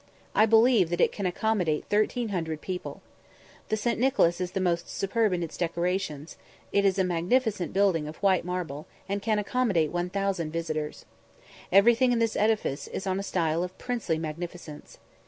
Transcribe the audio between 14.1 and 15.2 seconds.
magnificence.